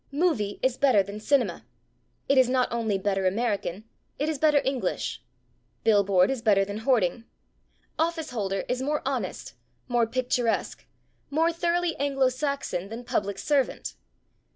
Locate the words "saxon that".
12.29-13.05